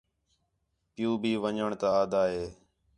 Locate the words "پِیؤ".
0.93-1.11